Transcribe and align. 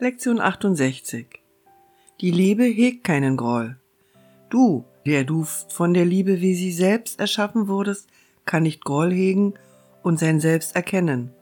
Lektion 0.00 0.40
68 0.40 1.26
Die 2.20 2.30
Liebe 2.30 2.62
hegt 2.62 3.02
keinen 3.02 3.36
Groll. 3.36 3.78
Du, 4.48 4.84
der 5.04 5.24
du 5.24 5.42
von 5.42 5.92
der 5.92 6.04
Liebe 6.04 6.40
wie 6.40 6.54
sie 6.54 6.70
selbst 6.70 7.18
erschaffen 7.18 7.66
wurdest, 7.66 8.08
kann 8.44 8.62
nicht 8.62 8.84
Groll 8.84 9.12
hegen 9.12 9.54
und 10.04 10.20
sein 10.20 10.38
Selbst 10.38 10.76
erkennen. 10.76 11.32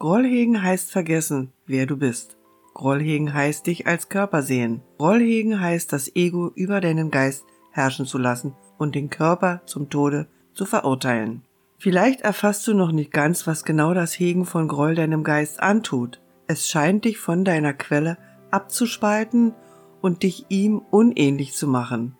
Groll 0.00 0.24
hegen 0.24 0.60
heißt 0.60 0.90
vergessen, 0.90 1.52
wer 1.66 1.86
du 1.86 1.96
bist. 1.96 2.36
Groll 2.74 3.00
hegen 3.00 3.32
heißt 3.32 3.68
dich 3.68 3.86
als 3.86 4.08
Körper 4.08 4.42
sehen. 4.42 4.80
Groll 4.98 5.20
hegen 5.20 5.60
heißt 5.60 5.92
das 5.92 6.16
Ego 6.16 6.50
über 6.56 6.80
deinen 6.80 7.12
Geist 7.12 7.44
herrschen 7.70 8.06
zu 8.06 8.18
lassen 8.18 8.56
und 8.76 8.96
den 8.96 9.08
Körper 9.08 9.62
zum 9.66 9.88
Tode 9.88 10.26
zu 10.52 10.66
verurteilen. 10.66 11.44
Vielleicht 11.78 12.22
erfasst 12.22 12.66
du 12.66 12.74
noch 12.74 12.90
nicht 12.90 13.12
ganz, 13.12 13.46
was 13.46 13.64
genau 13.64 13.94
das 13.94 14.18
Hegen 14.18 14.46
von 14.46 14.66
Groll 14.66 14.96
deinem 14.96 15.22
Geist 15.22 15.60
antut. 15.60 16.20
Es 16.46 16.68
scheint 16.68 17.04
dich 17.04 17.18
von 17.18 17.44
deiner 17.44 17.72
Quelle 17.72 18.18
abzuspalten 18.50 19.54
und 20.00 20.22
dich 20.22 20.46
ihm 20.48 20.82
unähnlich 20.90 21.54
zu 21.54 21.66
machen. 21.66 22.16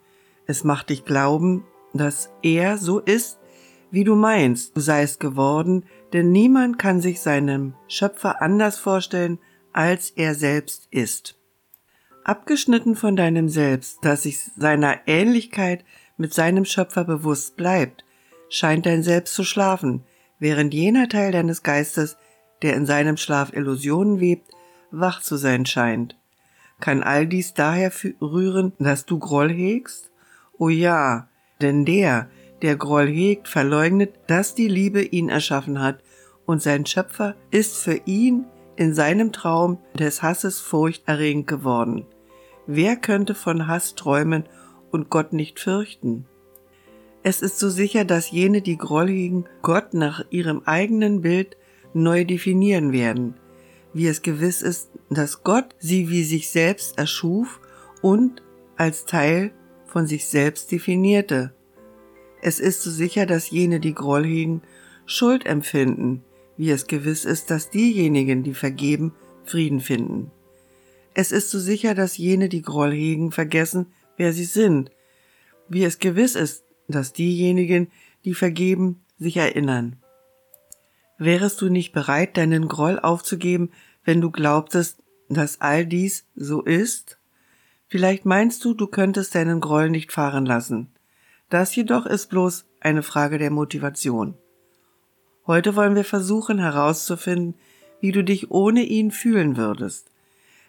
Es 0.47 0.65
macht 0.65 0.91
dich 0.91 1.05
glauben, 1.05 1.65
dass 1.93 2.31
er 2.43 2.79
so 2.79 2.99
ist, 2.99 3.39
wie 3.91 4.05
du 4.05 4.17
meinst, 4.17 4.77
du 4.77 4.81
seist 4.81 5.21
geworden, 5.21 5.85
denn 6.13 6.33
niemand 6.33 6.79
kann 6.79 7.01
sich 7.01 7.21
seinem 7.21 7.75
Schöpfer 7.87 8.43
anders 8.43 8.79
vorstellen, 8.79 9.39
als 9.73 10.11
er 10.11 10.35
selbst 10.35 10.89
ist. 10.91 11.39
Abgeschnitten 12.25 12.97
von 12.97 13.17
deinem 13.17 13.49
Selbst, 13.49 13.99
das 14.03 14.23
sich 14.23 14.41
seiner 14.57 15.07
Ähnlichkeit 15.07 15.85
mit 16.17 16.33
seinem 16.33 16.65
Schöpfer 16.65 17.05
bewusst 17.05 17.57
bleibt, 17.57 18.05
scheint 18.49 18.87
dein 18.87 19.03
Selbst 19.03 19.35
zu 19.35 19.45
schlafen, 19.45 20.05
während 20.39 20.75
jener 20.75 21.09
Teil 21.09 21.33
deines 21.33 21.63
Geistes, 21.63 22.17
der 22.63 22.75
in 22.75 22.87
seinem 22.87 23.17
Schlaf 23.17 23.53
Illusionen 23.53 24.21
webt, 24.21 24.51
wach 24.91 25.21
zu 25.23 25.37
sein 25.37 25.67
scheint. 25.67 26.17
Kann 26.81 27.03
all 27.03 27.27
dies 27.27 27.55
daher 27.55 27.93
rühren, 28.21 28.73
dass 28.79 29.07
du 29.07 29.19
Groll 29.19 29.51
hegst? 29.51 30.11
Oh 30.59 30.69
ja, 30.69 31.29
denn 31.61 31.85
der, 31.85 32.29
der 32.63 32.77
Groll 32.77 33.09
hegt, 33.09 33.49
verleugnet, 33.49 34.15
dass 34.27 34.55
die 34.55 34.69
Liebe 34.69 35.03
ihn 35.03 35.29
erschaffen 35.29 35.81
hat, 35.81 36.01
und 36.47 36.63
sein 36.63 36.85
Schöpfer 36.85 37.37
ist 37.51 37.79
für 37.79 38.01
ihn 38.05 38.45
in 38.77 38.93
seinem 38.93 39.33
Traum 39.33 39.79
des 39.99 40.23
Hasses 40.23 40.61
furchterregend 40.61 41.47
geworden. 41.47 42.05
Wer 42.67 42.97
könnte 42.97 43.35
von 43.35 43.67
Hass 43.67 43.95
träumen 43.95 44.45
und 44.91 45.11
Gott 45.11 45.33
nicht 45.33 45.61
fürchten? 45.61 46.27
Es 47.23 47.41
ist 47.41 47.59
so 47.59 47.71
sicher, 47.71 48.05
dass 48.05 48.31
jene, 48.31 48.61
die 48.61 48.77
Groll 48.77 49.09
hegen, 49.09 49.47
Gott 49.63 49.95
nach 49.95 50.25
ihrem 50.31 50.63
eigenen 50.67 51.23
Bild 51.23 51.57
neu 51.95 52.25
definieren 52.25 52.93
werden, 52.93 53.35
wie 53.93 54.07
es 54.07 54.23
gewiss 54.23 54.63
ist, 54.63 54.91
dass 55.11 55.43
Gott 55.43 55.75
sie 55.79 56.11
wie 56.11 56.25
sich 56.25 56.51
selbst 56.51 56.99
erschuf 56.99 57.61
und 58.03 58.43
als 58.77 59.05
Teil 59.05 59.53
von 59.87 60.07
sich 60.07 60.27
selbst 60.27 60.73
definierte. 60.73 61.55
Es 62.43 62.61
ist 62.61 62.83
so 62.83 62.91
sicher, 62.91 63.27
dass 63.27 63.51
jene, 63.51 63.81
die 63.81 63.95
Groll 63.95 64.25
hegen, 64.25 64.63
Schuld 65.07 65.47
empfinden, 65.47 66.25
wie 66.57 66.71
es 66.71 66.87
gewiss 66.87 67.25
ist, 67.25 67.51
dass 67.51 67.71
diejenigen, 67.71 68.43
die 68.43 68.55
vergeben, 68.55 69.15
Frieden 69.45 69.81
finden. 69.81 70.31
Es 71.15 71.31
ist 71.31 71.51
so 71.51 71.59
sicher, 71.59 71.95
dass 71.95 72.17
jene, 72.17 72.49
die 72.49 72.63
Groll 72.63 72.93
hegen, 72.93 73.31
vergessen, 73.31 73.87
wer 74.17 74.33
sie 74.33 74.45
sind, 74.45 74.91
wie 75.69 75.85
es 75.85 75.99
gewiss 75.99 76.35
ist, 76.35 76.65
dass 76.89 77.13
diejenigen, 77.13 77.91
die 78.25 78.35
vergeben, 78.35 79.05
sich 79.19 79.37
erinnern. 79.37 79.97
Wärest 81.19 81.61
du 81.61 81.69
nicht 81.69 81.93
bereit, 81.93 82.37
deinen 82.37 82.69
Groll 82.69 82.99
aufzugeben, 82.99 83.71
wenn 84.05 84.21
du 84.21 84.31
glaubtest, 84.31 85.03
dass 85.29 85.61
all 85.61 85.87
dies 85.87 86.27
so 86.35 86.63
ist? 86.63 87.19
Vielleicht 87.87 88.25
meinst 88.27 88.65
du, 88.65 88.75
du 88.75 88.87
könntest 88.87 89.35
deinen 89.35 89.61
Groll 89.61 89.91
nicht 89.91 90.13
fahren 90.13 90.47
lassen. 90.47 90.89
Das 91.51 91.77
jedoch 91.77 92.07
ist 92.07 92.31
bloß 92.31 92.67
eine 92.81 93.03
Frage 93.03 93.39
der 93.39 93.51
Motivation. 93.51 94.35
Heute 95.47 95.77
wollen 95.77 95.95
wir 95.95 96.05
versuchen 96.05 96.59
herauszufinden, 96.59 97.55
wie 98.01 98.13
du 98.13 98.25
dich 98.25 98.51
ohne 98.51 98.83
ihn 98.83 99.11
fühlen 99.11 99.57
würdest. 99.57 100.11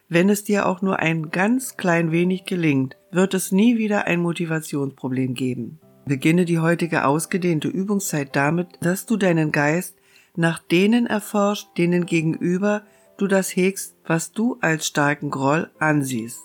Wenn 0.07 0.29
es 0.29 0.44
dir 0.44 0.67
auch 0.67 0.81
nur 0.81 1.00
ein 1.00 1.31
ganz 1.31 1.78
klein 1.78 2.11
wenig 2.11 2.45
gelingt, 2.45 2.95
wird 3.11 3.34
es 3.34 3.51
nie 3.51 3.78
wieder 3.78 4.05
ein 4.05 4.19
Motivationsproblem 4.19 5.34
geben. 5.34 5.79
Beginne 6.05 6.45
die 6.45 6.59
heutige 6.59 7.05
ausgedehnte 7.05 7.67
Übungszeit 7.67 8.35
damit, 8.35 8.67
dass 8.81 9.07
du 9.07 9.17
deinen 9.17 9.51
Geist 9.51 9.97
nach 10.38 10.59
denen 10.59 11.07
erforscht, 11.07 11.69
denen 11.78 12.06
gegenüber 12.06 12.84
du 13.18 13.28
das 13.28 13.56
hegst, 13.56 13.96
was 14.06 14.31
du 14.31 14.57
als 14.62 14.88
starken 14.88 15.29
Groll 15.29 15.69
ansiehst. 15.79 16.41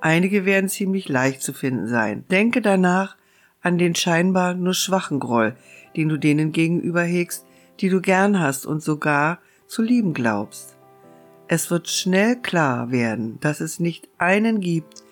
Einige 0.00 0.44
werden 0.44 0.68
ziemlich 0.68 1.08
leicht 1.08 1.42
zu 1.42 1.52
finden 1.52 1.86
sein. 1.86 2.24
Denke 2.30 2.60
danach 2.60 3.16
an 3.60 3.78
den 3.78 3.94
scheinbar 3.94 4.54
nur 4.54 4.74
schwachen 4.74 5.20
Groll, 5.20 5.54
den 5.96 6.08
du 6.08 6.16
denen 6.16 6.52
gegenüber 6.52 7.02
hegst, 7.02 7.46
die 7.80 7.88
du 7.88 8.00
gern 8.00 8.40
hast 8.40 8.66
und 8.66 8.82
sogar 8.82 9.38
zu 9.66 9.82
lieben 9.82 10.12
glaubst. 10.12 10.76
Es 11.48 11.70
wird 11.70 11.88
schnell 11.88 12.36
klar 12.36 12.90
werden, 12.90 13.38
dass 13.40 13.60
es 13.60 13.78
nicht 13.78 14.08
einen 14.18 14.60
gibt, 14.60 15.04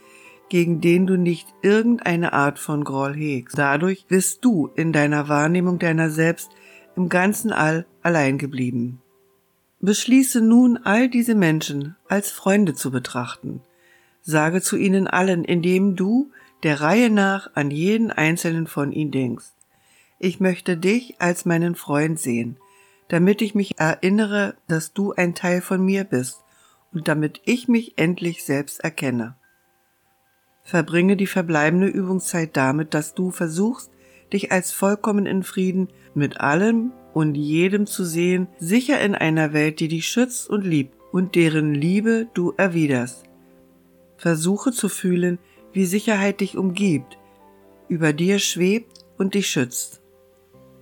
gegen 0.48 0.80
den 0.80 1.06
du 1.06 1.16
nicht 1.16 1.46
irgendeine 1.62 2.32
Art 2.32 2.58
von 2.58 2.82
Groll 2.82 3.14
hegst. 3.14 3.56
Dadurch 3.56 4.06
bist 4.06 4.44
du 4.44 4.68
in 4.74 4.92
deiner 4.92 5.28
Wahrnehmung 5.28 5.78
deiner 5.78 6.10
selbst 6.10 6.50
im 6.96 7.08
ganzen 7.08 7.52
All 7.52 7.86
allein 8.02 8.38
geblieben. 8.38 9.00
Beschließe 9.80 10.40
nun, 10.40 10.78
all 10.84 11.08
diese 11.08 11.34
Menschen 11.34 11.96
als 12.08 12.30
Freunde 12.30 12.74
zu 12.74 12.90
betrachten. 12.90 13.62
Sage 14.22 14.60
zu 14.60 14.76
ihnen 14.76 15.06
allen, 15.06 15.44
indem 15.44 15.96
du 15.96 16.30
der 16.62 16.80
Reihe 16.80 17.08
nach 17.08 17.50
an 17.54 17.70
jeden 17.70 18.10
einzelnen 18.10 18.66
von 18.66 18.92
ihnen 18.92 19.10
denkst. 19.10 19.52
Ich 20.18 20.38
möchte 20.38 20.76
dich 20.76 21.14
als 21.18 21.46
meinen 21.46 21.74
Freund 21.74 22.18
sehen, 22.18 22.58
damit 23.08 23.40
ich 23.40 23.54
mich 23.54 23.78
erinnere, 23.78 24.54
dass 24.68 24.92
du 24.92 25.12
ein 25.12 25.34
Teil 25.34 25.62
von 25.62 25.82
mir 25.82 26.04
bist 26.04 26.44
und 26.92 27.08
damit 27.08 27.40
ich 27.46 27.68
mich 27.68 27.96
endlich 27.96 28.44
selbst 28.44 28.80
erkenne. 28.80 29.36
Verbringe 30.62 31.16
die 31.16 31.26
verbleibende 31.26 31.86
Übungszeit 31.86 32.54
damit, 32.56 32.92
dass 32.92 33.14
du 33.14 33.30
versuchst, 33.30 33.90
dich 34.32 34.52
als 34.52 34.72
vollkommen 34.72 35.24
in 35.24 35.42
Frieden 35.42 35.88
mit 36.14 36.38
allem 36.40 36.92
und 37.12 37.34
jedem 37.34 37.86
zu 37.86 38.04
sehen, 38.04 38.48
sicher 38.58 39.00
in 39.00 39.14
einer 39.14 39.52
Welt, 39.52 39.80
die 39.80 39.88
dich 39.88 40.08
schützt 40.08 40.48
und 40.48 40.64
liebt 40.64 40.94
und 41.12 41.34
deren 41.34 41.74
Liebe 41.74 42.28
du 42.34 42.52
erwiderst. 42.56 43.24
Versuche 44.16 44.72
zu 44.72 44.88
fühlen, 44.88 45.38
wie 45.72 45.86
Sicherheit 45.86 46.40
dich 46.40 46.56
umgibt, 46.56 47.18
über 47.88 48.12
dir 48.12 48.38
schwebt 48.38 49.04
und 49.18 49.34
dich 49.34 49.48
schützt. 49.48 50.02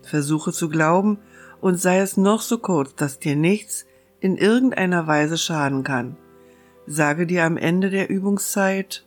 Versuche 0.03 0.53
zu 0.53 0.69
glauben, 0.69 1.19
und 1.61 1.81
sei 1.81 1.99
es 1.99 2.17
noch 2.17 2.41
so 2.41 2.59
kurz, 2.59 2.95
dass 2.95 3.19
dir 3.19 3.37
nichts 3.37 3.87
in 4.21 4.37
irgendeiner 4.37 5.07
Weise 5.07 5.39
schaden 5.39 5.83
kann. 5.83 6.17
Sage 6.87 7.27
dir 7.27 7.45
am 7.45 7.57
Ende 7.57 7.91
der 7.91 8.09
Übungszeit, 8.09 9.05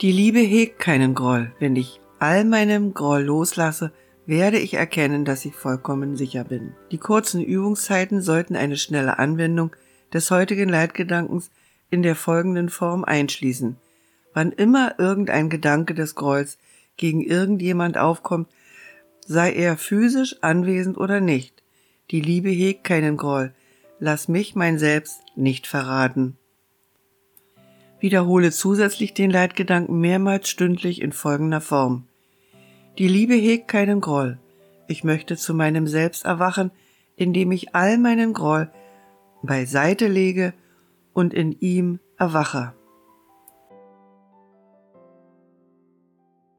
die 0.00 0.12
Liebe 0.12 0.40
hegt 0.40 0.78
keinen 0.78 1.14
Groll. 1.14 1.52
Wenn 1.58 1.76
ich 1.76 2.00
all 2.18 2.44
meinem 2.44 2.94
Groll 2.94 3.22
loslasse, 3.22 3.92
werde 4.28 4.58
ich 4.58 4.74
erkennen, 4.74 5.24
dass 5.24 5.46
ich 5.46 5.54
vollkommen 5.54 6.14
sicher 6.14 6.44
bin. 6.44 6.74
Die 6.92 6.98
kurzen 6.98 7.42
Übungszeiten 7.42 8.20
sollten 8.20 8.56
eine 8.56 8.76
schnelle 8.76 9.18
Anwendung 9.18 9.74
des 10.12 10.30
heutigen 10.30 10.68
Leitgedankens 10.68 11.50
in 11.88 12.02
der 12.02 12.14
folgenden 12.14 12.68
Form 12.68 13.04
einschließen. 13.04 13.76
Wann 14.34 14.52
immer 14.52 14.96
irgendein 14.98 15.48
Gedanke 15.48 15.94
des 15.94 16.14
Grolls 16.14 16.58
gegen 16.98 17.22
irgendjemand 17.22 17.96
aufkommt, 17.96 18.48
sei 19.26 19.50
er 19.54 19.78
physisch 19.78 20.36
anwesend 20.42 20.98
oder 20.98 21.20
nicht. 21.20 21.62
Die 22.10 22.20
Liebe 22.20 22.50
hegt 22.50 22.84
keinen 22.84 23.16
Groll. 23.16 23.54
Lass 23.98 24.28
mich 24.28 24.54
mein 24.54 24.78
Selbst 24.78 25.22
nicht 25.36 25.66
verraten. 25.66 26.36
Wiederhole 27.98 28.52
zusätzlich 28.52 29.14
den 29.14 29.30
Leitgedanken 29.30 29.98
mehrmals 29.98 30.50
stündlich 30.50 31.00
in 31.00 31.12
folgender 31.12 31.62
Form. 31.62 32.07
Die 32.98 33.06
Liebe 33.06 33.34
hegt 33.34 33.68
keinen 33.68 34.00
Groll. 34.00 34.38
Ich 34.88 35.04
möchte 35.04 35.36
zu 35.36 35.54
meinem 35.54 35.86
Selbst 35.86 36.24
erwachen, 36.24 36.72
indem 37.14 37.52
ich 37.52 37.74
all 37.74 37.96
meinen 37.96 38.32
Groll 38.32 38.72
beiseite 39.42 40.08
lege 40.08 40.52
und 41.12 41.32
in 41.32 41.52
ihm 41.52 42.00
erwache. 42.16 42.74